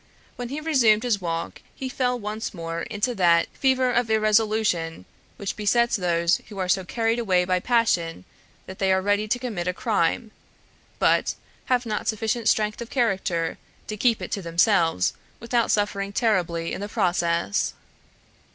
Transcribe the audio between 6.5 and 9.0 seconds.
are so carried away by passion that they are